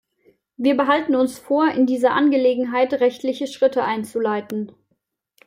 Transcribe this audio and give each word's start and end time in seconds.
Wir 0.57 0.75
behalten 0.75 1.15
uns 1.15 1.37
vor, 1.37 1.67
in 1.69 1.85
dieser 1.85 2.13
Angelegenheit 2.15 2.91
rechtliche 2.93 3.45
Schritte 3.45 3.83
einzuleiten. 3.83 4.71